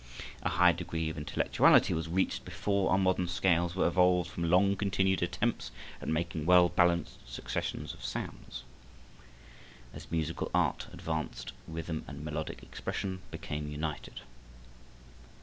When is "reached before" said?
2.07-2.89